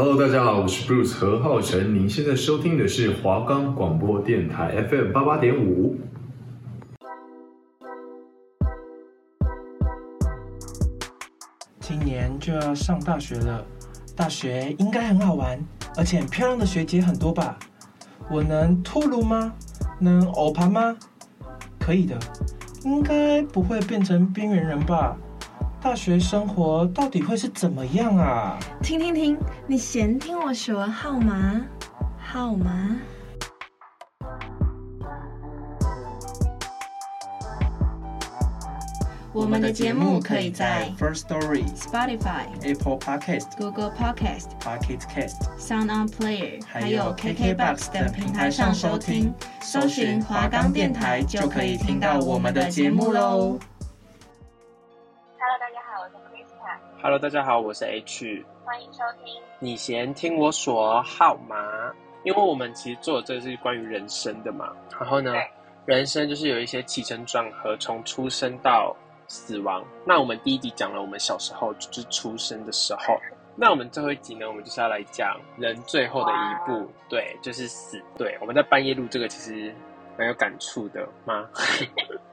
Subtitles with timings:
[0.00, 1.92] Hello，大家好，我是 Bruce 何浩晨。
[1.92, 5.96] 您现在收听的是华冈广播电台 FM 八八点五。
[11.80, 13.66] 今年就要上大学了，
[14.14, 15.58] 大学应该很好玩，
[15.96, 17.58] 而且漂亮的学姐很多吧？
[18.30, 19.52] 我能脱鲁吗？
[19.98, 20.96] 能欧盘吗？
[21.80, 22.16] 可以的，
[22.84, 25.16] 应该不会变成边缘人吧？
[25.80, 28.58] 大学生活到底会是怎么样啊？
[28.82, 29.38] 停停停！
[29.66, 31.62] 你先听我说好吗？
[32.18, 32.96] 好吗？
[39.32, 49.32] 我们的节目可以在 First Story、Spotify、Apple Podcast、Google Podcast、Pocket Cast、Sound On Player，还有 KKBox 等平台上收听。
[49.62, 53.56] 搜寻华冈电台就可以听到我们的节目喽。
[57.02, 59.34] Hello，大家好，我是 H，欢迎收听。
[59.58, 61.56] 你先听我说好吗？
[62.24, 64.72] 因为我们其实做的这个是关于人生的嘛。
[64.98, 65.34] 然后呢，
[65.84, 69.84] 人生就是有一些起承转合，从出生到死亡。
[70.06, 73.18] 那我们第一集讲了我们小时候就是出生的时候。
[73.54, 78.02] 那我们最后一集呢，我们就是要来讲人最后的一步，对，就是死。
[78.16, 79.74] 对，我们在半夜录这个，其实
[80.16, 81.46] 蛮有感触的吗？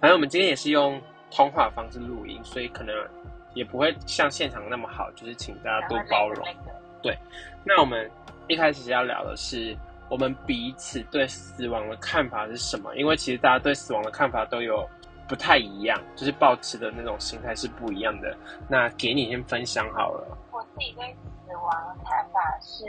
[0.00, 2.94] 反正我们今天也是用通话方式录音，所以可能。
[3.52, 6.46] 也不会像现场那么好，就是请大家多包容。
[7.02, 7.18] 对，
[7.64, 8.08] 那我们
[8.46, 9.76] 一开始要聊的是
[10.08, 12.94] 我们彼此对死亡的看法是什么？
[12.94, 14.88] 因为其实大家对死亡的看法都有
[15.28, 18.32] 不太一样，就是抱持的那种心态是不一样的。
[18.68, 20.38] 那给你先分享好了。
[20.52, 21.12] 我自己对
[21.44, 22.84] 死亡的看法是，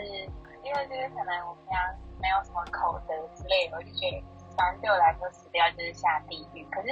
[0.64, 1.74] 因为就是可能我们家
[2.22, 4.24] 没有什么口德之类的，我就觉得
[4.56, 6.64] 反正对我来说死掉就是下地狱。
[6.70, 6.90] 可是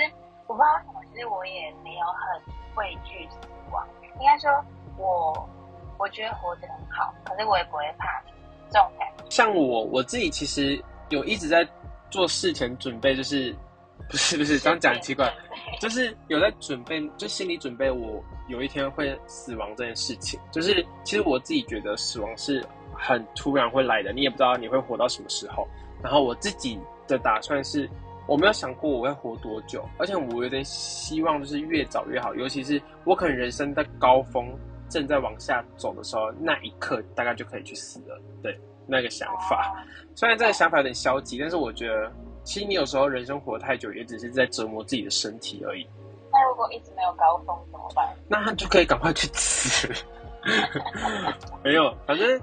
[0.49, 2.41] 我不知道什么，其实我也没有很
[2.75, 3.37] 畏惧死
[3.71, 3.87] 亡。
[4.19, 4.49] 应该说
[4.97, 5.49] 我，我
[5.99, 8.19] 我觉得活着很好，可是我也不会怕
[8.71, 9.23] 这种感觉。
[9.29, 11.65] 像我我自己其实有一直在
[12.09, 13.55] 做事前准备，就是
[14.09, 15.31] 不是不是这样讲很奇怪，
[15.79, 20.39] 就是有在准备，就心理准备我有一天会死亡这件事情。
[20.51, 25.67] 就是其实我自己觉得死亡是很突然会来的，你也不知道你会活到什么时候。
[26.01, 27.87] 然后我自己的打算是。
[28.29, 34.47] 我没有想过我会活多久，而且我有点希望就是越早越好，尤其是我可能人生在高峰
[34.87, 38.21] 正在往下走的时候，那一刻大概就可以去死了。
[38.43, 42.11] 对，那个想法，虽然这个想法有点消极，但是我觉得
[42.43, 45.87] 其实你有时候人生活太久，也只是在折磨自己的身体而已。
[46.31, 48.07] 那如果一直没有高峰怎么办？
[48.27, 49.91] 那他就可以赶快去死。
[51.65, 52.39] 没有，反正。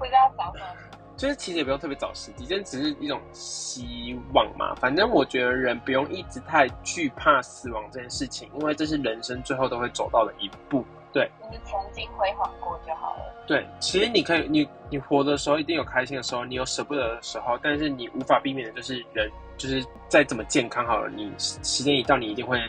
[1.17, 4.75] 就是其实也不用特别找时机，这只是一种希望嘛。
[4.75, 10.85] 反正我觉得人不用一直太惧怕死亡这件事情，因为这是人生最后都会走到的一步。
[11.11, 13.43] 对，你曾经辉煌过就好了。
[13.47, 19.27] 对，其实你可以，你你活的时候一定有开心的时候，你有舍不得的时候，但是你无法避免的就是人，
[19.57, 22.61] 就是再怎么健康好了，你时间一到，你一定会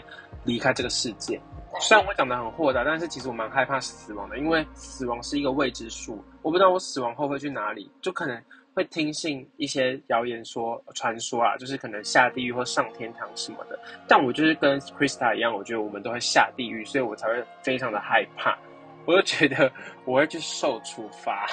[0.45, 1.39] 离开这个世界。
[1.81, 8.43] 虽然我讲的很豁达，但是其实我蛮害怕死亡的，因为死亡是一个未知数，我不知道我死亡后会去哪里，就可能
[8.75, 13.79] 会听信一些谣言说、传说啊，就是可能下地狱或上天堂什么的。
[14.09, 18.59] 但我就是跟 Krista 一样，我觉得我们都会下地狱，所以我才会非常的害怕。
[19.05, 19.71] 我就觉得
[20.05, 21.47] 我会去受处罚。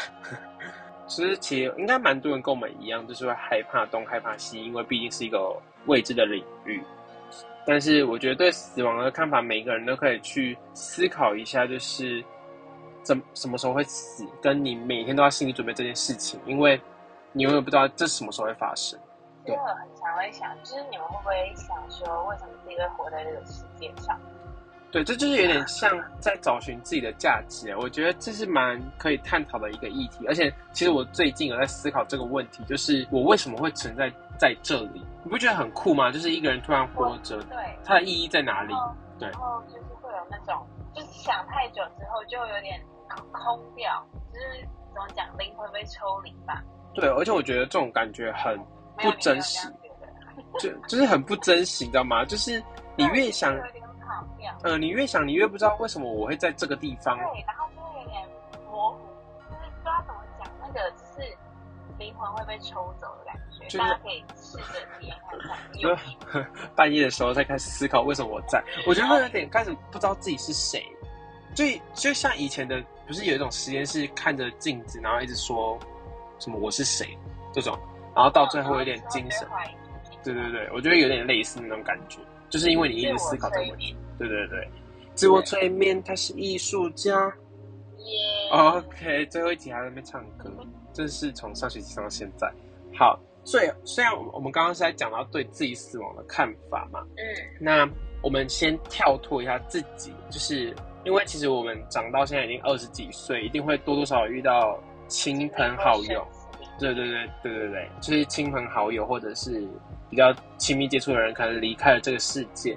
[1.07, 5.55] 其实其实应该蛮多人跟我们一样，就是会害怕东害怕西，因为毕竟是一个
[5.85, 6.81] 未知的领域。
[7.65, 12.23] 但是我觉得对死亡的看法，每一个人都可以去思考一下，就是
[13.01, 16.79] 怎什么时候会死，跟你每天都要心理准备这件事情，因为
[17.31, 18.99] 你永远不知道这什么时候会发生。
[19.43, 24.19] 对，我很常会想，就是你们会不会想说，为什么自己会活在这个世界上？
[24.91, 27.75] 对，这就是有点像在找寻自己的价值。
[27.77, 30.25] 我觉得这是蛮可以探讨的一个议题。
[30.27, 35.05] 而且，其实我最近有在思考这个问题，就是我为什么会存在在这里？
[35.23, 36.11] 你不觉得很酷吗？
[36.11, 38.73] 就是一个人突然活着，对，它的意义在哪里？
[39.19, 42.79] 对，然后就是会有那种，就是想太久之后就有点
[43.31, 46.61] 空掉，就是怎么讲，灵魂被抽离吧。
[46.93, 48.57] 对，而且我觉得这种感觉很
[48.97, 49.67] 不真实，
[50.59, 52.23] 就就是很不真实，你知道吗？
[52.25, 52.61] 就是
[52.95, 53.55] 你越想。
[54.61, 57.17] 呃，你越想，你越不知道为什么我会在这个地方。
[57.17, 58.21] 对，然后就会有点
[58.69, 58.99] 模糊，
[59.49, 61.37] 就是不知道怎么讲，那个是
[61.97, 63.41] 灵魂会被抽走的感觉。
[63.67, 64.63] 就是、大家可以试着
[64.99, 65.57] 体验看看。
[65.79, 65.95] 就
[66.75, 70.85] 半夜的时候再开始思考为什么我在，我觉得会有点开始不知道自己是谁。
[71.53, 71.63] 就
[71.93, 75.79] 就像以前的，不是有一种实验是看着镜子，然后一直说
[76.37, 77.17] 什么我是谁
[77.53, 77.77] 这种，
[78.13, 79.47] 然后到最后有点精神。
[80.23, 82.19] 对对对，我觉得有点类似那种感觉。
[82.49, 84.69] 就是因为你一直思考这个问题，对对对，
[85.13, 87.27] 自我催眠，他是艺术家，
[87.97, 88.49] 耶。
[88.51, 90.51] OK，最后一集还在那边唱歌，
[90.93, 92.51] 真是从上学期唱到现在。
[92.97, 97.23] 好，所以虽然我们刚刚是在讲到对自己死亡的看法嘛，嗯，
[97.61, 97.87] 那
[98.21, 100.75] 我们先跳脱一下自己，就是
[101.05, 104.77] 因为其实我们长到现在已经二十几岁，一定会多多少少遇到
[105.07, 106.27] 亲朋好友，
[106.79, 109.63] 对对对对对对，就是亲朋好友或者是
[110.09, 112.75] 比较亲密接触的人可能离开了这个世界。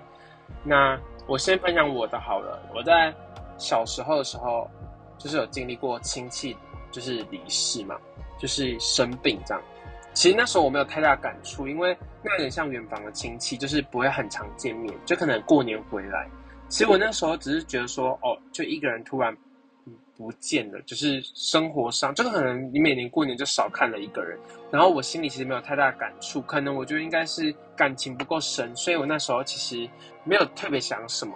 [0.63, 3.11] 那我先分享我的好了，我在
[3.57, 4.69] 小时候的时候，
[5.17, 6.55] 就是有经历过亲戚
[6.91, 7.97] 就是离世嘛，
[8.39, 9.63] 就是生病这样。
[10.19, 16.29] 其实那时候我没有太大感触，因为那有点像远房的亲戚，就是不会很常见面，就可能过年回来。
[16.69, 19.33] 其实我那时候只是觉得说，哦，就一个人突然
[20.17, 24.37] 不见了，就是生活上，就可能你每年过年就少看了一个人。
[24.73, 29.89] 然后我心里其实没有太大感触，可能我觉得应该是感情不够深，所以我那时候其实
[30.25, 31.33] 没有特别想什么。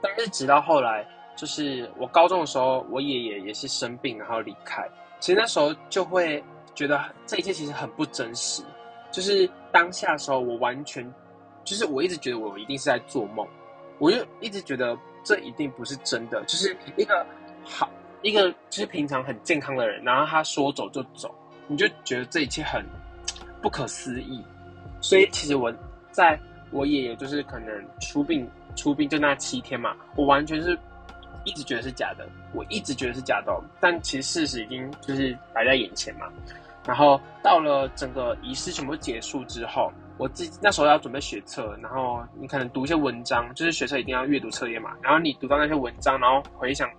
[0.00, 1.06] 但是直到后来，
[1.36, 4.88] 就是我高中的时候，我爷爷也是生病然后离开，
[5.20, 6.42] 其实那时候就会。
[6.74, 8.62] 觉得这一切其实很不真实，
[9.10, 11.04] 就是当下的时候，我完全
[11.64, 13.46] 就是我一直觉得我一定是在做梦，
[13.98, 17.26] 我就一直觉得这一定不是真的，就是一个
[17.64, 17.90] 好
[18.22, 21.34] 一个就是平常很健康的人，然后他说走就走，
[21.66, 22.84] 你就觉得这一切很
[23.60, 24.42] 不可思议。
[25.00, 25.72] 所以其实我
[26.10, 26.38] 在
[26.70, 30.78] 我爷爷就是可能出殡出殡就那七天嘛，我完全是。
[31.44, 36.26] 一直觉得是假的，我一直觉得是假的，但其实事实已经就是摆在眼前嘛。
[36.84, 44.90] 然后到了整个仪式全部结束之后，我自己那时候要准备学测，然后你可能读一些文章，就是学测一定要阅读测验嘛。
[45.00, 46.90] 然后你读到那些文章，然后回想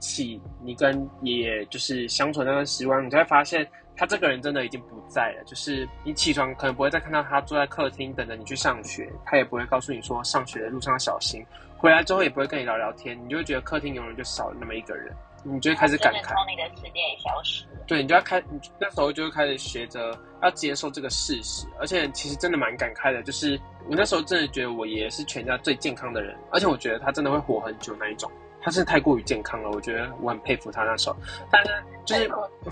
[0.00, 3.64] 起你跟爷爷就是相处那段时光，你就会发现
[3.96, 5.44] 他这个人真的已经不在了。
[5.44, 11.44] 就是你起床可能不会再看到他坐在客厅等着你去上学，他也不会告诉你说上学的路上要小心。
[11.78, 15.14] 回来之后也不会跟你聊聊天，你就会觉得客厅永远就少了那么一个人，
[15.44, 17.80] 你就会开始感慨，从你的世界也消失了。
[17.86, 23.58] 对，你就要开，你那时候就会开始学着要接受这个事实，而且其实真的蛮感慨的，就是
[23.88, 28.28] 我那时候真的觉得我爷爷是全家最健康的人，而且我觉得他真的会活很久那一种，
[28.60, 31.16] 他是太过于健康了，我觉得我很佩服他那时候，
[31.48, 31.72] 但是
[32.04, 32.16] 就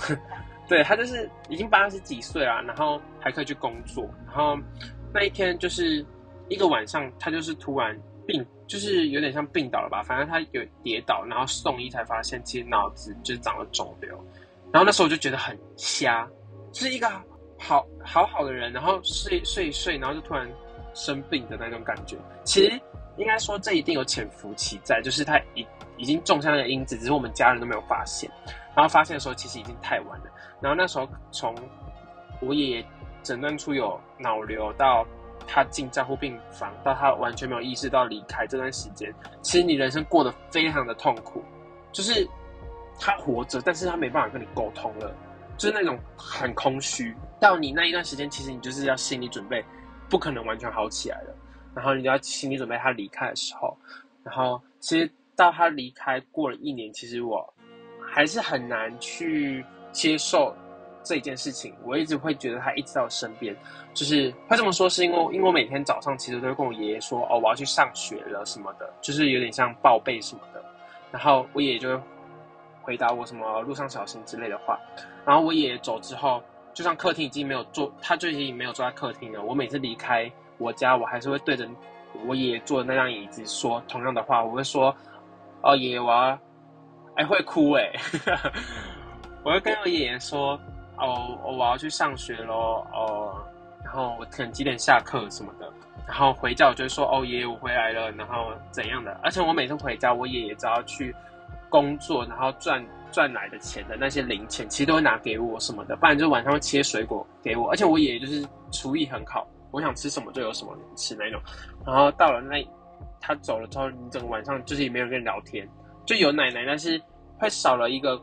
[0.01, 0.19] 是，
[0.69, 4.59] 对，他就是已经八十几岁了，然后还可以去工作，然后
[5.15, 6.05] 那一天就是
[6.49, 7.97] 一个晚上，他就是突然。
[8.27, 14.11] 病就是有点像病倒了吧，反正他有跌倒，然后送医才发现其实脑子就是长了肿瘤，
[14.73, 16.29] 然后那时候我就觉得很瞎，
[16.73, 17.09] 是一个
[17.59, 20.49] 好好好的人，然后睡睡睡，然后就突然
[20.95, 22.17] 生病的那种感觉。
[22.45, 22.81] 其实
[23.17, 25.67] 应该说这一定有潜伏期在，就是他已
[25.97, 28.29] 已经种下那个因子，只是我们家人都没有发现，
[28.75, 30.27] 然后发现的时候其实已经太晚了。
[30.61, 31.55] 然后那时候从
[32.41, 32.85] 我爷爷
[33.23, 35.07] 诊断出有脑瘤到。
[35.47, 39.13] 他进加护病房，到他完全没有意识到离开这段时间，
[39.43, 41.43] 其实你人生过得非常的痛苦，
[41.93, 42.27] 就是
[42.99, 45.15] 他活着，但是他没办法跟你沟通了，
[45.57, 47.15] 就是那种很空虚。
[47.39, 49.65] 到你那一段时间，其实你就是要心理准备，
[50.09, 51.35] 不可能完全好起来了。
[51.75, 53.77] 然后你就要心理准备他离开的时候，
[54.25, 57.55] 然后其实到他离开过了一年，其实我
[58.03, 60.55] 还是很难去接受。
[61.07, 63.57] 这一件事情，我一直会觉得他一直在我身边，
[63.95, 70.61] 就是会这么说，是因为因为我每天早上其实都会跟我爷爷说，哦，我要去上学了什么的，就是有点像报备什么的。
[71.13, 72.03] 然后我爷爷就会
[72.83, 74.79] 回答我什么路上小心之类的话。
[75.25, 76.43] 然后我爷爷走之后，
[76.75, 79.41] 就像客厅已经没有坐，他就已经没有坐在客厅了。
[79.43, 81.69] 我每次离开我家，我还是会对着
[82.27, 84.95] 我爷爷坐的那张椅子说同样的话，我会说，
[85.63, 86.39] 哦，爷爷，我要，
[87.15, 87.93] 哎，会哭哎，
[89.45, 90.59] 我会跟我爷爷说。
[90.99, 93.37] 哦，我要去上学喽，哦，
[93.85, 95.71] 然后我可能几点下课什么的，
[96.07, 99.13] 然后回家我就会说，哦，爷爷我回来了，然后怎样的？
[99.23, 101.15] 而且我每次回家，我爷爷只要去
[101.69, 107.71] 工作，然后赚赚来的钱的那些零钱，其实都会拿给我什么的，不然就晚上会切水果给我。
[107.71, 111.41] 而且我爷爷就是厨艺很好，我想吃什么就有什么吃那种。
[111.87, 112.67] 然后到了那
[113.21, 115.69] 他走了之后，你整个晚上就是也没有跟你聊天，
[116.07, 117.01] 就有奶奶，但是
[117.39, 118.21] 会少了一个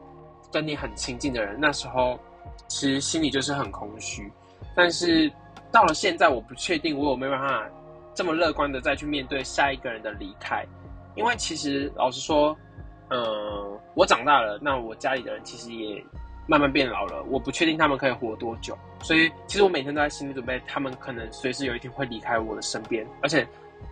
[0.51, 1.56] 跟你很亲近的人。
[1.60, 2.20] 那时候。
[2.67, 4.31] 其实心里就是很空虚，
[4.75, 5.31] 但是
[5.72, 7.69] 到了现在，我不确定我有没有办法
[8.15, 10.65] 这么乐观的再去面对下一个人的离开，
[11.15, 12.55] 因为其实老实说，
[13.10, 16.03] 嗯、我长大了，那我家里的人其实也
[16.48, 23.48] 慢慢变老了，我不确定他们可以活多久，所以其实我每天都在心里准备，他们可能随时有一天会离开我的身边，而且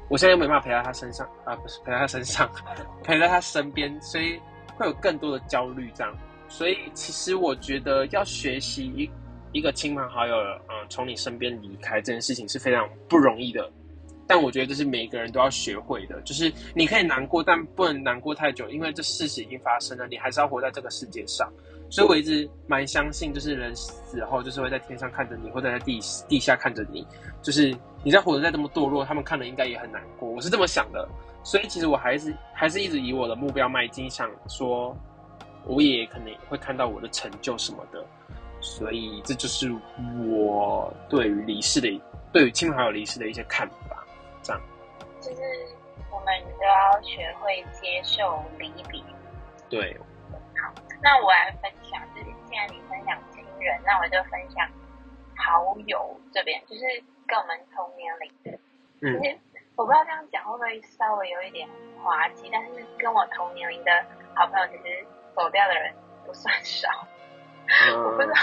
[0.08, 2.50] 我现在又没办法陪在他身上啊，不是陪在他身上，
[3.04, 4.40] 陪在他身边，所以
[4.76, 6.14] 会有更多的焦虑这样。
[6.52, 9.10] 所以，其实我觉得要学习一
[9.54, 10.36] 一个亲朋好友，
[10.68, 13.72] 嗯，从你身边离开这件事情是非常不容易的。
[14.28, 21.50] 但我觉得这是每个人都要学会的，就是你可以难过，但不能难过太久，因为这事实已经发生了，你还是要活在这个世界上。
[21.90, 27.06] 所以我一直蛮相信，就是人死后就是会在天上看着你，或者在地地下看着你，
[27.42, 30.30] 就是你在活得再这么堕落，他们看了应该也很难过。
[30.30, 31.08] 我是这么想的，
[31.44, 34.96] 所以其实我还是还是一直以我的目标迈进，想说
[35.66, 38.06] 我也可能会看到我的成就什么的。
[38.60, 39.72] 所以这就是
[40.30, 42.02] 我对于离世的，
[42.32, 44.06] 对于亲朋好友离世的一些看法。
[44.44, 44.62] 这样，
[45.20, 45.42] 就是
[46.12, 46.28] 我们
[46.60, 49.02] 都要学会接受离别。
[49.70, 50.00] 对。
[50.62, 54.70] 好那我来分享，就是既然你分享亲人，那我就分享
[55.36, 56.84] 好友这边，就是
[57.28, 58.60] 跟我们同年龄的。
[59.02, 59.40] 嗯。
[59.76, 61.68] 我不知道这样讲会不会稍微有一点
[62.04, 63.92] 滑稽，但是跟我同年龄的
[64.36, 65.94] 好朋友，其实走掉的人
[66.26, 66.90] 不算少。
[67.90, 68.36] 嗯、 我不知道，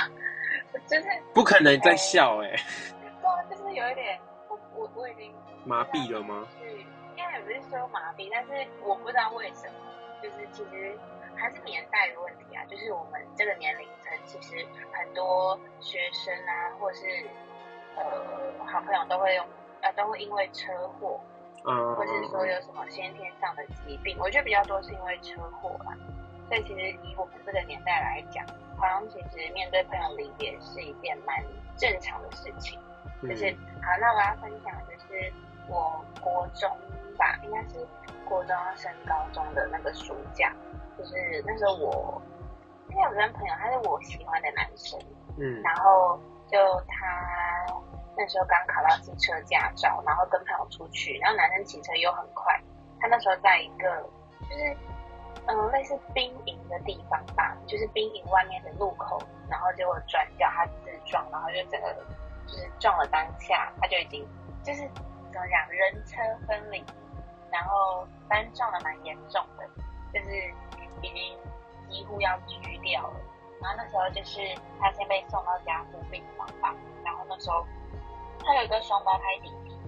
[0.87, 2.65] 就是不可能在笑哎、欸。
[3.01, 4.19] 对啊，就是有一点，
[4.49, 6.47] 我我我已经麻痹了吗？
[6.59, 9.75] 是，应该也不是说麻痹，但是我不知道为什么，
[10.23, 10.99] 就是其实。
[11.37, 17.07] 还是年代的问题啊，就是我们这个年龄层，其实很多学生啊，或是
[17.95, 18.03] 呃
[18.67, 19.47] 好朋友都会用，
[19.81, 21.21] 呃都会因为车祸，
[21.65, 25.97] 嗯，或是说有什么先天上的疾病，我觉得比较多是因为车祸啦。
[26.49, 28.45] 所以其实以我们这个年代来讲，
[28.77, 31.45] 好像其实面对朋友离别是一件蛮
[31.77, 32.79] 正常的事情。
[33.23, 33.51] 就是
[33.83, 35.33] 好，那我要分享的就是
[35.69, 36.71] 我国中
[37.17, 37.87] 吧，应该是
[38.25, 40.53] 国中要升高中的那个暑假。
[40.97, 42.23] 就是那时候我，
[42.91, 44.99] 因为有个朋友，他是我喜欢的男生，
[45.37, 46.19] 嗯，然后
[46.51, 47.67] 就他
[48.17, 52.61] 那时候刚考到汽车驾照，然后跟朋友出去，然后男生骑车又很快，
[53.01, 54.01] 他那时候在一个
[54.49, 54.77] 就是
[55.49, 61.93] 嗯类似兵营的地方吧，就是兵营外面的路口，然后结果转角他自撞，然后就整个
[62.47, 64.25] 就是撞了当下，他就已经
[64.63, 64.81] 就是
[65.33, 66.85] 怎么讲人车分离，
[67.51, 69.69] 然后反正撞的蛮严重的，
[70.13, 70.31] 就是。
[71.01, 71.39] 已经
[71.89, 73.21] 几乎要锯掉了，
[73.63, 74.41] 然后那时候就是
[74.81, 76.75] 他先被送到加护病房吧，
[77.05, 77.65] 然后那时候
[78.45, 79.79] 他有一个双胞胎弟弟，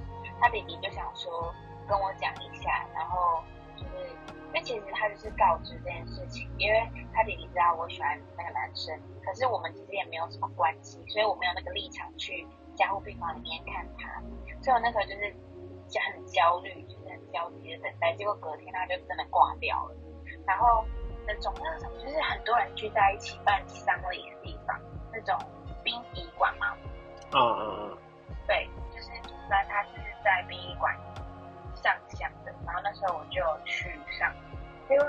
[0.41, 1.53] 他弟弟就想说
[1.89, 3.43] 跟我讲一下，然后
[3.77, 4.17] 就是
[4.63, 6.79] 其实他就是告知这件事情，因为
[7.13, 14.21] 他弟弟知道我喜欢那个男生，可是我们其实也没有什么关系，所以我没有那个立场去加护病房里面看他，
[14.63, 15.35] 所以我那时候就是
[16.01, 19.97] 很焦虑，就是很焦急的等待，结果隔天他就真的挂掉了，
[20.47, 20.85] 然后。
[21.27, 24.81] 那种那种就是很多人聚在一起办丧礼的地方，
[25.13, 25.39] 那种
[25.85, 26.75] 殡仪馆嘛。
[27.33, 27.99] 嗯嗯嗯。
[28.49, 29.11] 对，就是
[29.49, 29.91] 那他是
[30.25, 30.97] 在殡仪馆
[31.75, 34.35] 上香的，然后那时候我就去上，
[34.91, 35.07] 结果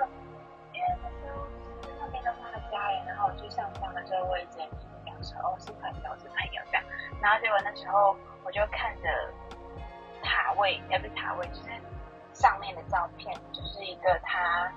[0.71, 1.41] 因为那时候
[1.81, 4.69] 是那边的画家耶，然后我去上香的时候，我也直接
[5.03, 6.83] 讲说哦是朋友是朋友这样，
[7.19, 9.09] 然后结果那时候我就看着
[10.21, 11.69] 塔位，也不是塔位，就是
[12.31, 14.71] 上面的照片，就是一个他。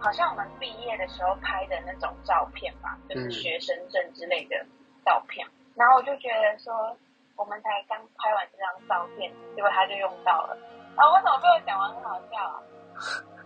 [0.00, 4.64] 好像我们毕业的时候拍的那种照片吧，就是学生证之类的
[5.04, 5.44] 照片。
[5.44, 6.96] 嗯、然后我就觉得说，
[7.34, 10.56] 我们才刚拍完这张照片，结果他就用到了。
[10.94, 12.62] 啊，为什么被我讲完很好笑啊？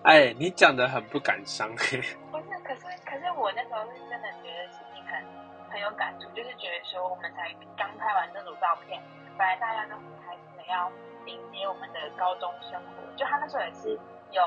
[0.04, 1.70] 哎，你讲的很不感伤。
[1.76, 5.24] 不是，可是可是我那时候是真的觉得心里很
[5.70, 9.00] 很有感触，就是觉得说我们才刚拍完这组照片，
[9.38, 10.90] 本来大家都很开心的要
[11.26, 13.98] 迎接我们的高中生活，就他那时候也是
[14.30, 14.42] 有。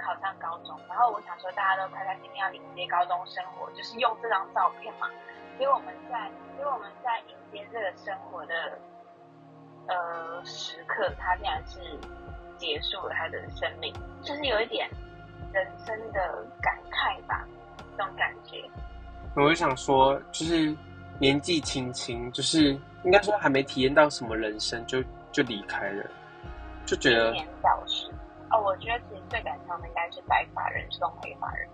[0.00, 5.10] 考上高中，然后我想说大家都开开心心要迎接高中生活，就是用这张照片嘛。
[5.58, 8.78] 因为我们在，因为我们在迎接这个生活的
[9.88, 11.80] 呃时刻，他竟然是
[12.58, 14.88] 结束了他的生命，就是有一点
[15.52, 17.46] 人生的感慨吧，
[17.96, 18.62] 这种感觉。
[19.34, 20.76] 我就想说，就是
[21.18, 22.72] 年纪轻轻，就是
[23.04, 26.04] 应该说还没体验到什么人生就，就就离开了，
[26.84, 28.10] 就觉得年少时。
[28.50, 31.68] 哦，我觉得其实最感伤的应该是白发人送黑发人。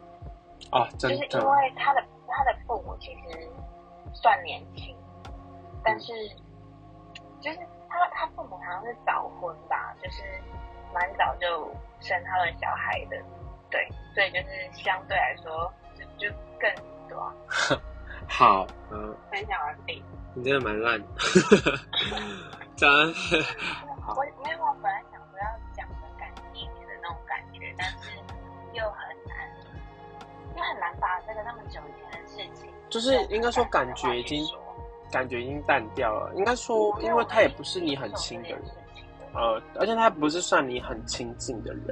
[0.72, 1.26] 哦，真的。
[1.28, 3.48] 就是因为他的他的父母其实
[4.12, 4.94] 算年轻，
[5.84, 6.12] 但是
[7.40, 10.22] 就是他他父母好像是早婚吧，就是
[10.94, 11.68] 蛮早就
[12.00, 13.16] 生他们小孩的，
[13.68, 16.72] 对，所以就是相对来说就就更
[17.08, 17.32] 多。
[18.28, 19.14] 好，嗯。
[19.30, 20.02] 分享完毕。
[20.34, 21.02] 你真的蛮烂。
[22.76, 23.14] 真的。
[24.06, 25.46] 我没有，我本来想说要
[25.76, 27.74] 讲的感性一点的那种感觉。
[27.76, 28.10] 但是
[28.72, 29.36] 又很难，
[30.56, 34.46] 又很难把这个那么久以前的事情，就是应该说感觉已经
[35.10, 36.32] 感觉已经淡掉了。
[36.34, 38.62] 应该说，因为他也不是你很亲的人，
[39.34, 41.86] 呃，而且他不是算你很亲近的人。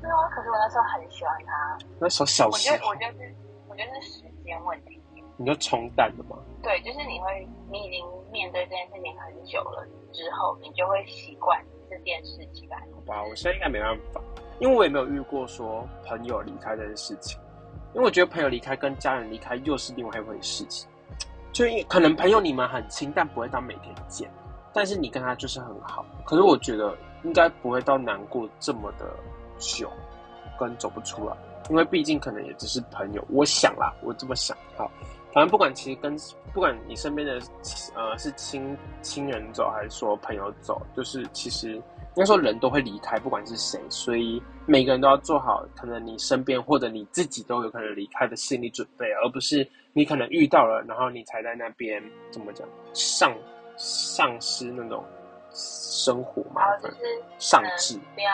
[0.00, 1.78] 对啊，可是我那时候很喜欢他。
[2.00, 3.34] 那时候小时候，我觉得，我觉得是，
[3.68, 5.00] 我觉得是时间问题。
[5.36, 6.36] 你就冲淡了吗？
[6.62, 11.60] 对，就是你会，你已经面对这件事情很久了之后，你就会习惯。
[11.90, 12.76] 这这件事情吧。
[12.94, 14.20] 好吧，我现在应该没办法，
[14.58, 17.38] 因为我也没有遇过说朋友离开这件事情。
[17.94, 20.88] 因为我觉得朋友离开跟家人离开又是另外一回事情。
[21.52, 24.30] 就可能朋友你们很亲，但不会到每天见，
[24.72, 26.04] 但是你跟他就是很好。
[26.24, 29.14] 可是我觉得应该不会到难过这么的
[29.58, 29.90] 久，
[30.58, 31.36] 跟走不出来，
[31.70, 33.24] 因为毕竟可能也只是朋友。
[33.28, 34.56] 我想啦，我这么想。
[34.76, 34.90] 好，
[35.32, 36.16] 反正不管其实跟
[36.52, 37.40] 不管你身边的
[37.94, 41.82] 呃是亲亲人走还是说朋友走，就是其实应
[42.16, 49.68] 该说人都会离开，不管是谁，所以每个人都要做好可能你身边或者你自己都有可能离开的心理准备，而不是。
[49.94, 53.30] 你可能遇到了，然后你才在那边怎么讲上
[53.84, 55.04] 丧失那种
[55.50, 56.96] 生活嘛，就是
[57.38, 58.32] 上智，不要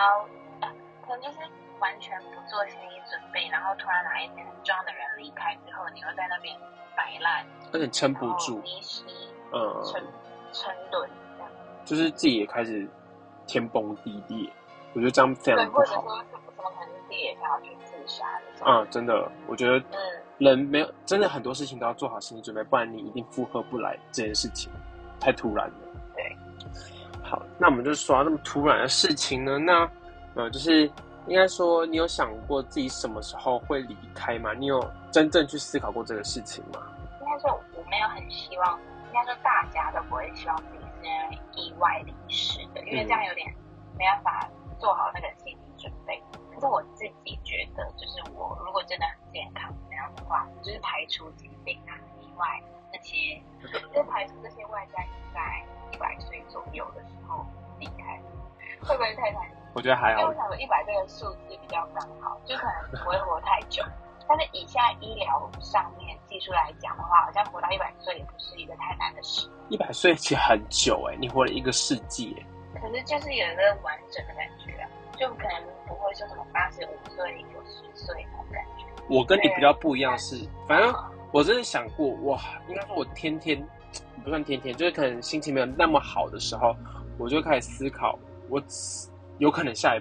[0.61, 0.69] 呃，
[1.03, 1.39] 可能就是
[1.81, 6.55] 完全不做心理准备，然后突然哪一天很重要的人离开之后，你又在那边
[6.95, 9.03] 摆烂，而且撑不住，迷失，
[9.55, 10.05] 嗯，沉
[10.53, 11.09] 沉沦，
[11.87, 12.87] 就是自己也开始
[13.47, 14.53] 天崩地裂，
[14.93, 15.85] 我觉得这样非常不好。
[15.85, 18.65] 对，或者说怎么可能自己也想要去自杀的？
[18.67, 20.23] 嗯，真的，我觉得，嗯。
[20.39, 24.71] 人没有真的很多事情都要做好心理准备，不然你一定负荷不来这件事情，
[25.29, 25.75] 太突然了。
[26.17, 26.35] 对，
[27.23, 29.59] 好，那我们就说那么突然的事情呢？
[29.59, 29.87] 那
[30.35, 30.91] 呃，就是
[31.27, 34.55] 应该说，你有想过自己什么时候会离开吗？
[34.55, 34.83] 你有
[35.13, 36.81] 真正去思考过这个事情吗？
[37.21, 43.55] 应该说我没有很希望，应该说大家都不会希望自己是因为意外离世的，因为这样有点
[43.99, 46.19] 没办法做好那个心理准备。
[46.55, 49.71] 可是我自己觉得，就是我如果真的很健康。
[50.17, 52.47] 的话，就是排除疾病啊、意外
[53.95, 57.45] 就排除这些外在，在一百岁左右的时候
[57.79, 58.21] 离开，
[58.81, 59.43] 会不会太惨？
[59.75, 60.21] 我觉得还好。
[60.21, 63.83] 因为我想说，一百这个数字比较刚好，就可能不会活太久。
[64.29, 69.49] 但是以现在医疗上面技术来讲的话，好像活到一百岁也不是一个太难的事。
[69.71, 72.81] 一百岁其实很久哎、欸，你活了一个世纪哎、欸。
[72.81, 78.85] 可是就是有一个完整的感觉啊，就可能不会说什么八十五岁、九十岁那种感觉。
[79.09, 80.93] 我跟你比较不一样是，反正
[81.33, 83.63] 我真的想过，哇，应该说我天天
[84.25, 86.75] 不算天天，就是可能心情没有那么好的时候，
[87.19, 88.63] 我就开始思考，我
[89.39, 90.01] 有可能下一，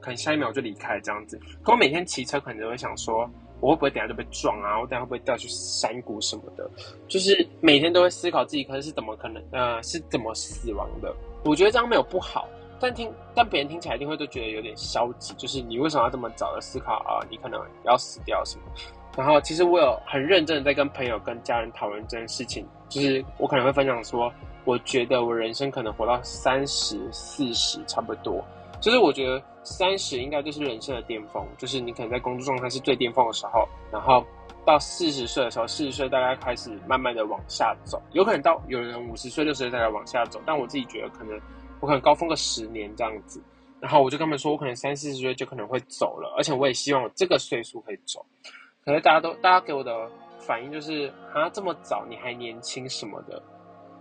[0.00, 1.38] 可能下一秒就离开这样子。
[1.62, 3.28] 可我每天骑车可能就会想说，
[3.60, 4.80] 我会不会等下就被撞啊？
[4.80, 6.68] 我等下会不会掉去山谷什么的？
[7.06, 11.14] 就是每天都会思考自己可能是怎么可能呃是怎么死亡的。
[11.44, 12.48] 我觉得这样没有不好。
[12.80, 17.22] 但听，但别人听起来一定会都觉得有点消极，就是你为什么要这么早的思考啊？
[17.30, 18.64] 你可能要死掉什么？
[19.16, 24.32] 然后其实我有很认真的在跟朋友、跟家人讨论这件事情，就是我可能会分享说，
[24.64, 28.44] 我觉得我人生可能活到三十四十差不多，
[28.80, 34.24] 就是我觉得三十应该就是人生的巅峰，就是你可能在工作状态是最巅峰的时候，然后
[34.64, 41.38] 到四十岁的时候，四十岁大概开始慢慢的往下走，有可能到有人五十岁、六十岁再来往下走，但我自己觉得可能。
[41.80, 43.42] 我可能高峰个十年这样子，
[43.80, 48.24] 然后我就跟他们说，我可能三四十岁就可能会走了，而且我也希望我这个岁数可以走。
[48.84, 53.42] 可是大家都，大家给我的反应就是，啊，这么早你还年轻什么的，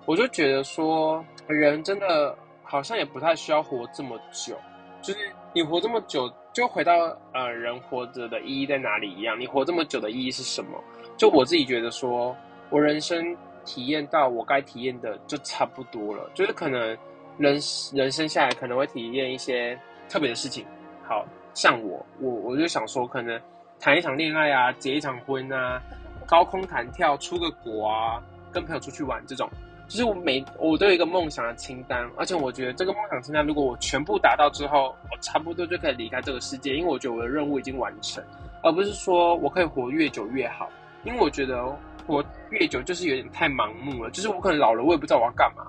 [0.05, 4.55] 我就觉得说，人真的好像也不太需要活这么久，
[5.01, 6.93] 就是你活这么久，就回到
[7.33, 10.81] 呃人活着的意义在哪里一样，你活这么久的意义是什么？
[11.17, 12.35] 就我自己觉得说，
[12.69, 16.97] 我人生体验到我该体验的就差不多了，就是可能。
[17.37, 17.57] 人
[17.93, 20.65] 人生下来可能会体验一些特别的事情，
[21.07, 23.39] 好像我我我就想说，可能
[23.81, 25.81] 谈一场恋爱啊，结一场婚啊，
[26.27, 29.49] 高空弹跳出个国啊，跟朋友出去玩这种，
[29.87, 38.23] 就是我每我都有一个梦想的清单，而且我觉得这个梦想清单如果我全部达到之后，我差不多就可以离开这个世界，因为我觉得我的任务已经完成，
[38.61, 40.69] 而不是说我可以活越久越好，
[41.03, 41.65] 因为我觉得
[42.05, 45.65] 活越久就是有点太盲目了，就是我可能老了，我也不知道我要干嘛。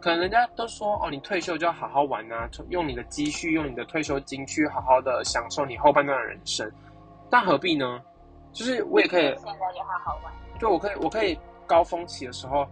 [0.00, 6.70] 可能人家都说哦，你退休就要好好玩啊，用你的积蓄，用你的退休金去好好的享受你后半段的人生，
[7.30, 8.00] 但何必呢？
[8.52, 12.66] 就是我也可以现在就好好玩，对，我可以，我可以高峰期的时候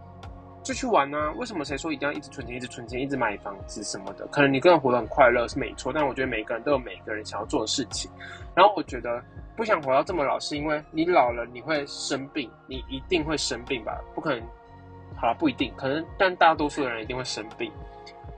[0.63, 1.31] 就去玩啊。
[1.37, 4.25] 为什么谁说一定要一直存钱，一直存钱，一直买房子什么的？
[4.27, 8.09] 可能你个人活得很快乐是没错，但我觉得每个人都有每个人想要做的事情。
[8.55, 9.23] 然后我觉得
[9.55, 13.97] 不想活到这么老，是因为你老了你会生病，你一定会生病吧？
[14.15, 14.43] 不可能。
[15.15, 17.71] 好了，不一定，可能，但大多数的人一定会生病。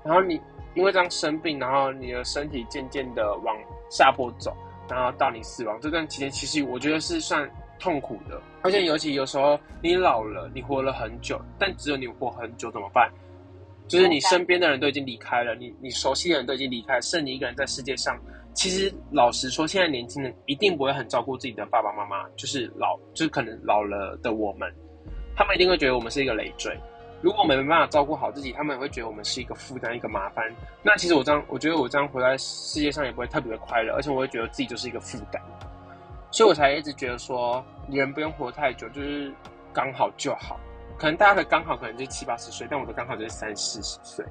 [0.03, 0.39] 然后你
[0.75, 3.57] 因为这样生病，然后你的身体渐渐的往
[3.89, 4.55] 下坡走，
[4.89, 7.49] 然后到你死亡这段期间，其实我觉得是算
[7.79, 8.41] 痛苦的。
[8.63, 13.11] 而且尤其有时候你老了，你活了很久，但只有你活很久怎么办？
[13.87, 18.19] 就是你身边的人都已经离开了，你你熟悉的人都已经离开，剩你一个人在世界上。
[18.53, 24.71] 其实老实说，现在年轻人一定不会很照顾自己的爸爸妈妈，就是老，就是可能老了的我们。
[25.35, 26.77] 他们一定会觉得我们是一个累赘，
[27.21, 30.45] 如果我们没办法照顾好自己，他们也会觉得我们是一个负担、一个麻烦。
[30.81, 35.41] 那其实我这样，我觉得我这样活在世界上也不会特别的快乐，而且我会觉得自己就是一个负担。
[36.31, 39.33] 所以我才一直觉得说，人不用活太久，就是
[39.73, 40.59] 刚好就好。
[40.97, 44.25] 可能大家的刚好可能就七八十岁，但我的刚好就是三四十岁。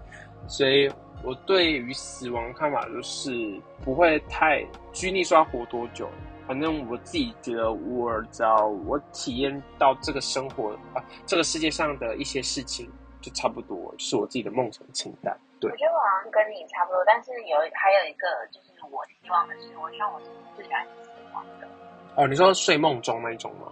[0.47, 0.91] 所以
[1.23, 6.09] 我对于死亡看法就是不会太拘泥说要活多久。
[6.49, 15.39] 反正我自己觉得，我只要我体验到这个生活啊，这个世界上的一些事情，就差不多是我自己的梦想清单。
[15.61, 21.69] 对，我觉得我好像跟你差不多，但是有还有一个就是我希望的是，我希望我是自然死亡的。
[22.17, 23.71] 哦，你说睡梦中那一种吗？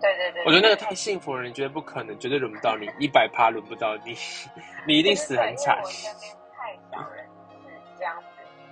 [0.00, 4.16] 对对对，对，我觉得那个太幸福了，你觉得不可能，绝对轮不到你， 一百趴轮不到你，
[4.84, 5.78] 你一定死很惨。
[5.80, 8.26] 我身边太少人是这样子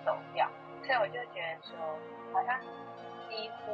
[0.05, 0.51] 走掉，
[0.85, 1.79] 所以我就觉得说，
[2.33, 2.59] 好像。
[3.37, 3.73] 几乎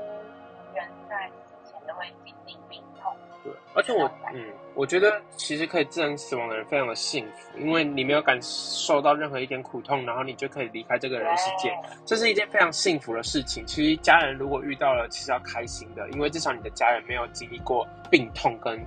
[0.74, 3.12] 人在死前都会经历病痛。
[3.42, 13.64] 对，而且我嗯，我觉得其实可以自然死亡的人非常的幸福，因为你没有感受到任何一点苦痛，然后你就可以离开这个人世界，这是一件非常幸福的事情。
[13.66, 18.78] 其实家人如果遇到了，其实要开心的，因为至少你的家人没有经历过病痛跟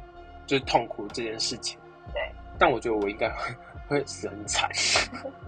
[0.46, 1.80] 就是痛苦这件事情。
[2.14, 2.22] 对，
[2.60, 3.56] 但我觉得我应该会
[3.88, 4.70] 会死很惨。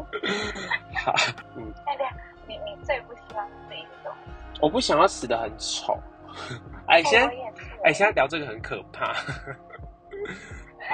[0.96, 1.14] 好，
[1.56, 2.06] 嗯，那个
[2.48, 4.16] 你你最不希望自己是什么？
[4.62, 5.98] 我不想要死的很丑，
[6.88, 7.28] 哎，现在
[7.84, 9.14] 哎，现在聊这个很可怕。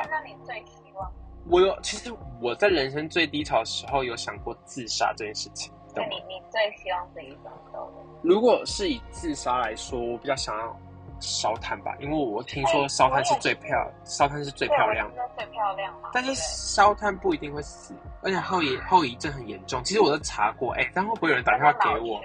[0.09, 1.11] 那你最希望？
[1.49, 5.71] 我有，其实我在人生最低潮的时候有想过自杀这件事情。
[5.93, 7.91] 对，你你最希望自己怎么走？
[8.23, 10.79] 如果是以自杀来说，我比较想要
[11.19, 16.09] 烧炭吧，因为我听说烧炭是最漂亮，烧炭是最漂亮的，最漂亮嘛。
[16.13, 19.83] 但是烧炭不一定会死，而且后遗后遗症很严重。
[19.83, 22.21] 其实我都查过，哎，但会不会有人打电话给我？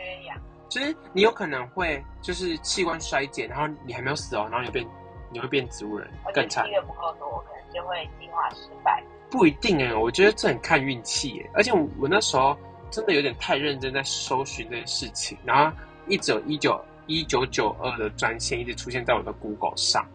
[0.69, 4.87] 其实你有可能会就是器官衰减，然后你还没有死哦，然后你变
[5.31, 6.67] 你会变植物人，更惨。
[6.69, 9.03] 血不够多，可能就会进化失败。
[9.31, 11.51] 不一定哎，我觉得这很看运气哎。
[11.55, 12.57] 而且我我那时候
[12.91, 15.77] 真的有点太认真在搜寻这件事情，然后
[16.07, 20.07] 一直有一九一九九二的专线一直出现在我的 Google 上。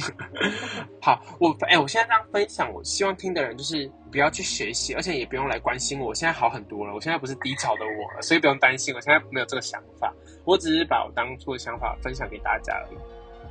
[1.02, 6.06] 好，我哎，我现在这样分享，我希望听的人就是不要去学习，而且也不用来关心我。
[6.06, 8.94] 我现在好很多了，我现在不是低潮的我了，所以不用担心。
[8.94, 10.12] 我现在没有这个想法，
[10.44, 12.98] 我只是把我当初的想法分享给大家而已。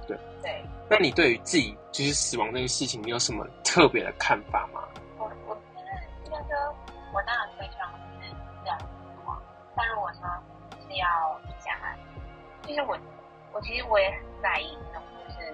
[0.07, 4.81] 对对，那你对于自己就是死亡这个事情，你有什么特别的看法吗？
[5.19, 5.91] 我我觉得
[6.25, 6.75] 应该说，
[7.13, 7.87] 我当然非常
[8.19, 8.85] 是这样死
[9.27, 9.39] 亡，
[9.75, 10.21] 但如果说
[10.87, 11.05] 是要
[11.58, 11.58] 讲，
[12.69, 12.97] 就是我
[13.51, 15.53] 我其实我也很在意那种就是。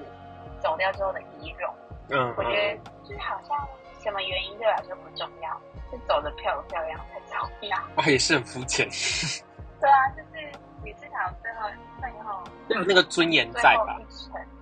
[0.61, 1.71] 走掉之后的仪容，
[2.09, 3.55] 嗯，我觉得就是好像
[4.01, 7.77] 什么原因对我来说不重要，是走的漂不漂亮才重要。
[7.95, 8.89] 啊，也是很肤浅。
[9.79, 10.51] 对啊，就是
[10.83, 13.99] 你至少最后最后有那个尊严在吧？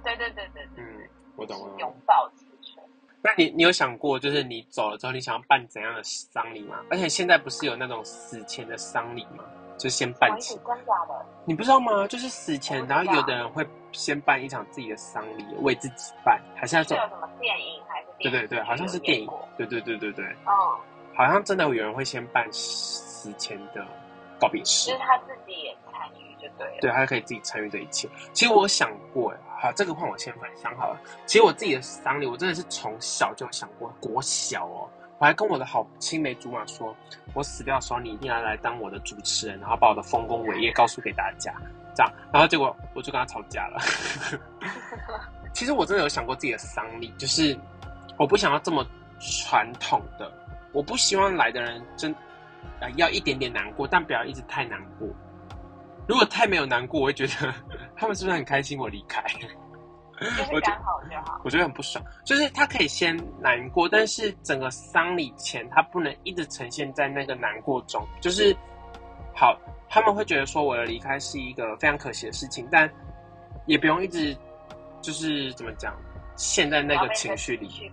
[0.03, 0.83] 对对对对对。
[0.83, 1.73] 嗯，我懂了。
[1.77, 2.85] 拥抱青春。
[3.21, 6.83] 那你你有想过，就是你走了之后，你想要办怎样的丧礼吗？
[6.89, 9.45] 而且现在不是有那种死前的丧礼吗？
[9.83, 10.57] 就先办起。
[11.45, 12.07] 你不知道吗？
[12.07, 13.67] 就是死前，然后有的人会。
[13.95, 16.97] 先办一场自己的丧礼，为自己办，还是要做？
[16.97, 18.07] 有什么电影还是？
[18.17, 19.29] 对对对，好像是电影。
[19.55, 20.25] 对对对对对。
[20.47, 20.79] 哦。
[21.13, 23.85] 好像真的有人会先办死前的
[24.39, 26.77] 告别式，就是他自己也参与，就对了。
[26.81, 28.09] 对，他可以自己参与这一切。
[28.33, 30.99] 其实我想过，好，这个换我先分享好了。
[31.27, 34.89] 其实我自己的丧礼，我真的是从小就想过，国小哦，
[35.23, 36.93] 我还跟我的好青梅竹马说，
[37.33, 41.53] 我死掉的时候，你一定要来当我的主持人，然后把我的丰功伟业告诉给大家。
[41.95, 43.79] 这样，然后结果我就跟他吵架了。
[45.55, 47.57] 其实我真的有想过自己的丧礼，就是
[48.17, 48.85] 我不想要这么
[49.17, 50.29] 传统的，
[50.73, 52.13] 我不希望来的人真
[52.81, 55.07] 呃要一点点难过，但不要一直太难过。
[56.05, 57.53] 如果太没有难过，我会觉得
[57.95, 59.23] 他们是不是很开心我离开？
[60.23, 61.41] 就是刚好就好。
[61.43, 68.55] 我觉得很不爽，就是他可以先难过，但是整个丧礼前他不能一直呈现在那个难过中，就是
[69.35, 69.57] 好。
[69.89, 72.89] 他们会觉得说我的离开是一个非常可惜的事情，但
[73.67, 74.35] 也不用一直
[75.03, 75.95] 就是怎么讲，
[76.35, 77.91] 陷在那个情绪里。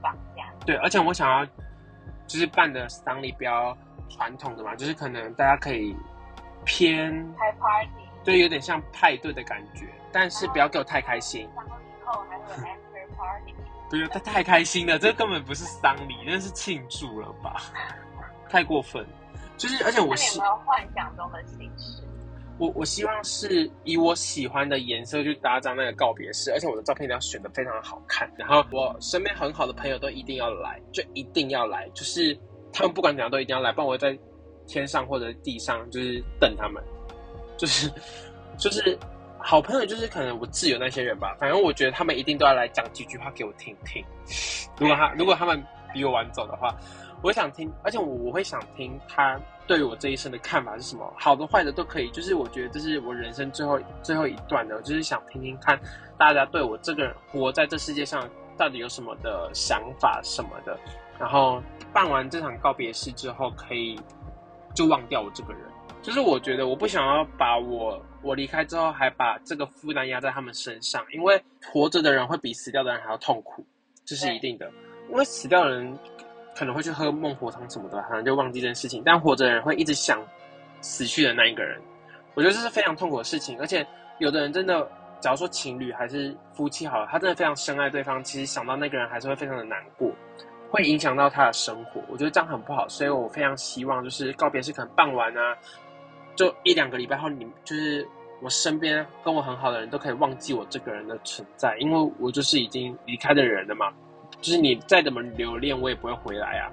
[0.64, 1.45] 对，而且我想要
[2.27, 3.77] 就是办的丧礼比较
[4.09, 5.95] 传统的嘛，就是可能大家可以
[6.64, 7.90] 偏开 party，
[8.25, 11.47] 对，有点像派对的感觉，但是不要给我太开心。
[13.16, 13.55] party。
[13.90, 17.61] 对，他太开心了，这根本不是丧礼，那是庆祝了吧？
[18.49, 19.05] 太过分。
[19.57, 22.03] 就是，而且我是幻想中的形式。
[22.59, 28.31] 我我希望是以我喜欢的颜色去搭张那个告别式，而且我的照片一定要选的非常好看。
[28.37, 32.38] 然后我身边很好的朋友都一定要来，就一定要来，就是
[32.73, 34.18] 他们不管怎样都一定要来，不然我会在
[34.66, 36.83] 天上或者地上就是等他们。
[37.57, 37.90] 就是
[38.59, 38.99] 就是
[39.42, 44.05] 好朋友，就是可能我挚友那些人吧，反正我觉得他们一定都要来讲几句话给我听听。
[44.79, 46.74] 如果他如果他们比我晚走的话，
[47.22, 52.11] 我想听，而且我我会想听他对我这一生的看法是什么，好的坏的都可以。
[52.11, 55.79] 就是我觉得这是我人生最后最后一段的，我就是想听听看
[56.16, 60.79] 大家对我这个人活在这世界上到底有什么的想法什么的。
[61.18, 63.98] 然后办完这场告别式之后，可以
[64.74, 65.62] 就忘掉我这个人。
[66.02, 73.64] 就是我觉得我不想要把我我离开之后还把这个负担压在他们身上，因为活着的人会比死掉的人还要痛苦，
[74.04, 74.70] 这是一定的。
[75.10, 75.98] 因为死掉的人
[76.56, 79.02] 可能会去喝孟婆汤什么的，可能就忘记这件事情。
[79.04, 80.22] 但活着的人会一直想
[80.80, 81.80] 死去的那一个人，
[82.34, 83.58] 我觉得这是非常痛苦的事情。
[83.60, 83.86] 而且
[84.18, 84.88] 有的人真的，
[85.20, 90.10] 假如说情侣还是夫妻好了，他真的非常深爱对方，其实想到那个人还是会非常的难过，
[90.70, 92.00] 会影响到他的生活。
[92.08, 95.56] 我觉得这样很不好，所以我非常希望就是告别式可能办完啊。
[96.40, 98.09] 就一两个礼拜后，你就是
[98.40, 103.92] 我身边跟我很好的人都可以忘记我这个人的存在，因为我就是已经离开的人了嘛。
[104.40, 106.72] 就是你再怎么留恋，我也不会回来啊。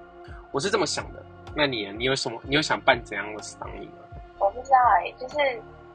[0.54, 1.22] 我是这么想的。
[1.54, 2.40] 那你，你有什么？
[2.46, 4.08] 你有想办怎样的丧礼吗？
[4.40, 5.36] 我不知道哎、欸，就是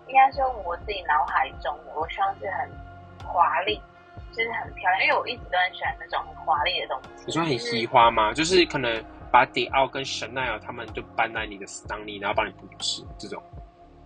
[0.06, 3.80] 应该说我自己脑海中的，我希望是很华丽，
[4.32, 7.24] 就是很漂亮，因为我一直都很喜欢那种很华丽的东西。
[7.24, 8.34] 你说很喜花吗？
[8.34, 13.42] 就是可能把迪奥跟香奈儿他们就搬来你的丧礼，然后帮你布置这种。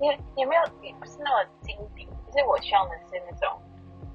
[0.01, 2.09] 也也没有，也不是那么经典。
[2.31, 3.59] 其实我需要的是那种，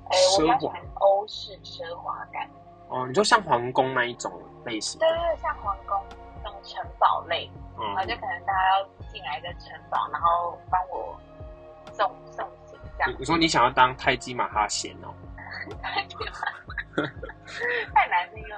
[0.10, 2.50] 哎、欸，我比较喜欢欧式奢华感。
[2.90, 4.32] 哦，你就像皇宫那一种
[4.66, 5.00] 类型？
[5.00, 6.00] 对对对，像皇宫
[6.44, 7.50] 那种城堡类。
[7.78, 7.86] 嗯。
[7.96, 11.18] 然后就可能大家要进来一个城堡，然后帮我
[11.94, 13.16] 送送行这样。
[13.18, 15.14] 你说你想要当泰姬玛哈贤哦？
[15.82, 16.32] 泰姬玛，
[17.94, 18.58] 太难听了。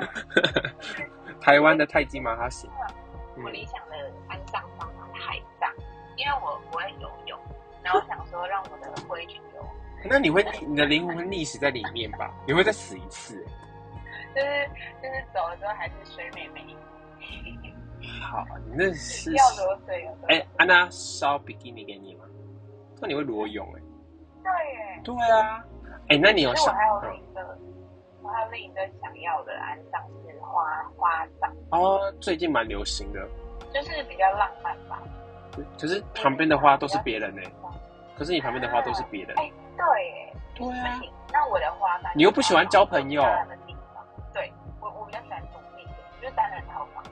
[1.40, 2.70] 台湾的泰姬玛哈贤。
[3.44, 3.96] 我理想的。
[6.16, 7.40] 因为我不会游泳，
[7.82, 9.66] 然后我想说让我的灰去游。
[10.06, 12.34] 那你会，你的灵魂会溺死在里面吧？
[12.46, 13.36] 你会再死一次？
[14.36, 14.70] 就是
[15.02, 16.76] 就是走了之后还是水美眉。
[18.22, 20.18] 好，你那是要裸水了。
[20.28, 22.26] 哎，安娜烧比基尼给你吗？
[23.00, 23.82] 那你会裸泳哎？
[24.44, 25.02] 对耶。
[25.04, 25.64] 对啊。
[26.10, 26.74] 哎，那你有想？
[26.74, 27.58] 我还有另一个，
[28.22, 31.56] 我还有另一个想要的安葬是花花葬。
[31.70, 33.26] 哦，最近蛮流行的。
[33.74, 35.02] 就是比较浪漫吧。
[35.80, 37.42] 可是旁边的花都是别人呢。
[38.18, 39.36] 可是你旁边的花都是别人。
[39.38, 41.00] 哎，对，对啊。
[41.32, 43.24] 那我的花，你又不喜欢交朋友。
[44.34, 47.04] 对，我我比较喜欢独立的，就是单人套房。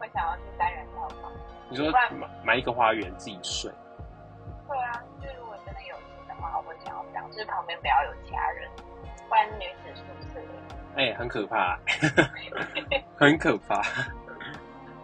[0.00, 1.32] 我想要去单人套房。
[1.68, 2.10] 你说买
[2.44, 3.70] 买一个花园自己睡？
[4.68, 8.68] 对啊，就如果真的有钱的话，我会想要这样，就是旁边不要有其他人，
[9.28, 10.02] 不然女子宿
[10.34, 10.40] 舍。
[10.96, 11.78] 哎，很可怕，
[13.16, 13.80] 很可怕。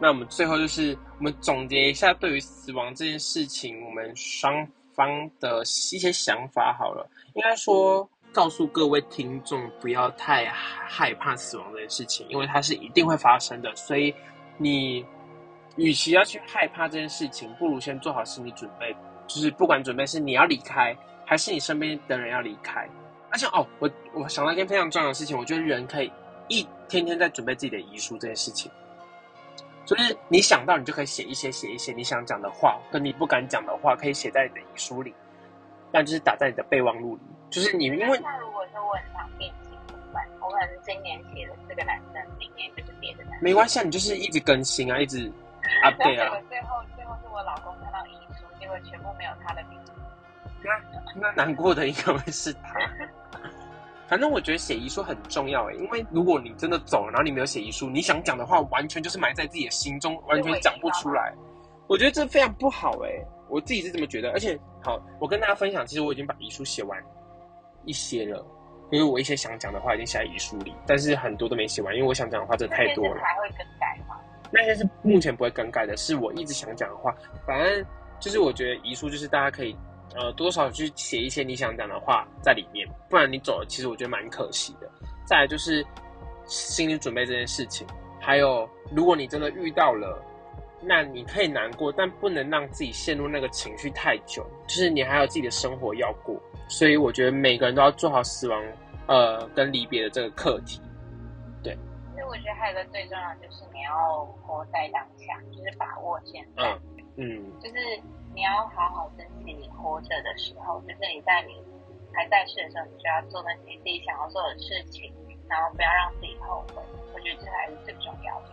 [0.02, 7.08] 那我们最后就是，我们总结一下对于死亡这件事情，我们双方的一些想法好了。
[7.34, 13.72] 应该说，告诉各位听众不要太害怕死亡这件事情，因为它是一定会发生的。
[13.76, 14.12] 所以，
[14.58, 15.06] 你
[15.76, 18.92] 与其要去害怕这件事情，不如先做好心理准备，
[19.28, 22.84] 就是不管准备是你要离开，还是你身边的人要离开。
[23.30, 26.10] 而且哦，我我想到一件非常重要的事情，我觉得人可以
[26.48, 28.68] 一天天在准备自己的遗书这件事情。
[29.84, 35.14] 就是你想到，你就可以写一些，写一些你想讲的话，跟你不敢讲的话，可以写在你的遗书里，
[35.90, 37.22] 但就是打在你的备忘录里。
[37.50, 40.26] 就是你因为那如果说我很想变性怎么办？
[40.40, 43.42] 我可能今年写的这个男生，明年就是别的男生。
[43.42, 45.30] 没关系，你就是一直更新啊，一直
[45.84, 46.40] update 啊。
[46.48, 49.92] 最后最后是我老公看到遗书，结果全部没有他的名字。
[50.64, 52.78] 那那难过的应该会是他。
[54.08, 61.32] 反正我觉得写遗书很重要诶，因为如果你真的走了，然后你没有写遗书，你想讲的话完全就是埋在自己的心中，完全讲不出来。
[61.88, 64.30] 我觉得这非常不好诶，我自己是这么觉得。
[64.32, 67.02] 而且，好，我跟大家分享，其实我已经把遗书写完
[67.84, 68.44] 一些了，
[68.90, 73.20] 因为我一些想讲的话已经写在遗书里，但是很多都没写完，因为我想讲的话真的太多了。
[73.22, 74.16] 还会更改吗？
[74.50, 77.14] 那些是目前不会更改的，是我一直想讲的话。
[77.46, 77.84] 反正
[78.20, 79.74] 就是我觉得遗书就是大家可以。
[80.14, 84.90] 呃，多少去写一些你想讲的话在里面，不然你走了，其实我觉得蛮可惜的。
[85.24, 85.84] 再来就是
[86.44, 87.86] 心理准备这件事情，
[88.20, 90.22] 还有如果你真的遇到了，
[90.82, 96.38] 那你可以难过，但不能让自己陷入那个情绪太久，就是你还有自己的生活要过。
[96.68, 98.62] 所以我觉得每个人都要做好死亡，
[99.06, 100.80] 呃，跟离别的这个课题。
[101.62, 101.74] 对。
[102.12, 106.78] 所以我觉得还有一个最重要就是你要活在当下，就是把握现在。
[107.16, 107.38] 嗯。
[107.38, 107.60] 嗯。
[107.60, 107.74] 就是。
[108.34, 111.54] 你要好好珍惜你活着的时候，就是你在你
[112.14, 115.12] 还在世的时候，你就要做那些自己想要做的事情，
[115.48, 116.82] 然后不要让自己后悔。
[117.14, 118.48] 我觉得这才是最重要的。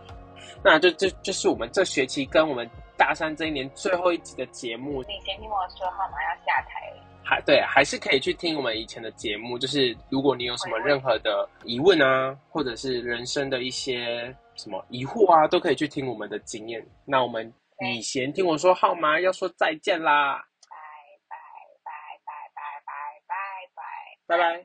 [0.62, 5.02] 那就这就是我们这学期跟我们大三这一年最后一集的节目。
[5.04, 6.16] 你先听我说好吗？
[6.22, 7.02] 要下台了。
[7.22, 9.58] 还对，还是可以去听我们以前的节目。
[9.58, 16.84] 就是如果你有什么任何的疑问啊，或者是人生的一些什么疑惑啊，都可以去听我们的经验。
[17.04, 17.50] 那我们
[17.82, 20.76] 你先听我说号码，要说再见啦，拜
[21.28, 21.36] 拜
[21.82, 21.90] 拜
[22.24, 22.92] 拜拜拜
[23.26, 23.34] 拜拜
[23.74, 23.82] 拜。
[24.26, 24.58] 拜拜。